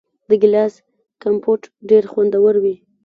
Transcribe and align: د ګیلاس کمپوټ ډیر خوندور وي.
د 0.29 0.31
ګیلاس 0.41 0.73
کمپوټ 1.23 1.61
ډیر 1.89 2.03
خوندور 2.11 2.53
وي. 2.63 2.75